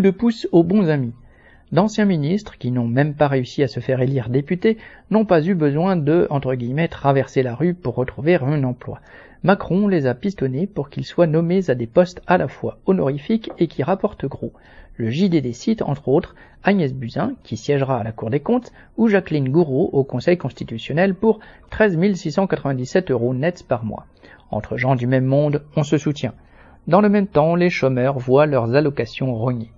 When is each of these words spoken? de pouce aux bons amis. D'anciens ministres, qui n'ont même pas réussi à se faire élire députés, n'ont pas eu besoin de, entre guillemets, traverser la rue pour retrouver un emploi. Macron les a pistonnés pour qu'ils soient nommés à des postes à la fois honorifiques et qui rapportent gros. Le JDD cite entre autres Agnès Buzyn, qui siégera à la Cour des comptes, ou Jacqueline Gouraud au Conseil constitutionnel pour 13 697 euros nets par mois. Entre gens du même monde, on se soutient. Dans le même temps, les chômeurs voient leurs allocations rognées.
de 0.00 0.10
pouce 0.10 0.48
aux 0.52 0.62
bons 0.62 0.88
amis. 0.88 1.12
D'anciens 1.72 2.04
ministres, 2.04 2.56
qui 2.58 2.70
n'ont 2.70 2.86
même 2.86 3.14
pas 3.14 3.26
réussi 3.26 3.62
à 3.62 3.68
se 3.68 3.80
faire 3.80 4.00
élire 4.00 4.28
députés, 4.28 4.78
n'ont 5.10 5.24
pas 5.24 5.42
eu 5.42 5.54
besoin 5.54 5.96
de, 5.96 6.26
entre 6.30 6.54
guillemets, 6.54 6.88
traverser 6.88 7.42
la 7.42 7.54
rue 7.54 7.74
pour 7.74 7.94
retrouver 7.94 8.36
un 8.36 8.62
emploi. 8.64 9.00
Macron 9.42 9.88
les 9.88 10.06
a 10.06 10.14
pistonnés 10.14 10.66
pour 10.66 10.88
qu'ils 10.88 11.04
soient 11.04 11.26
nommés 11.26 11.68
à 11.70 11.74
des 11.74 11.86
postes 11.86 12.22
à 12.26 12.38
la 12.38 12.48
fois 12.48 12.78
honorifiques 12.86 13.50
et 13.58 13.66
qui 13.66 13.82
rapportent 13.82 14.26
gros. 14.26 14.52
Le 14.96 15.10
JDD 15.10 15.52
cite 15.52 15.82
entre 15.82 16.08
autres 16.08 16.34
Agnès 16.62 16.94
Buzyn, 16.94 17.34
qui 17.42 17.56
siégera 17.56 17.98
à 17.98 18.04
la 18.04 18.12
Cour 18.12 18.30
des 18.30 18.40
comptes, 18.40 18.72
ou 18.96 19.08
Jacqueline 19.08 19.50
Gouraud 19.50 19.90
au 19.92 20.04
Conseil 20.04 20.38
constitutionnel 20.38 21.14
pour 21.14 21.40
13 21.70 22.14
697 22.14 23.10
euros 23.10 23.34
nets 23.34 23.64
par 23.66 23.84
mois. 23.84 24.06
Entre 24.50 24.76
gens 24.76 24.94
du 24.94 25.06
même 25.06 25.26
monde, 25.26 25.62
on 25.76 25.82
se 25.82 25.98
soutient. 25.98 26.32
Dans 26.86 27.00
le 27.00 27.08
même 27.08 27.26
temps, 27.26 27.54
les 27.54 27.70
chômeurs 27.70 28.18
voient 28.18 28.46
leurs 28.46 28.74
allocations 28.74 29.34
rognées. 29.34 29.72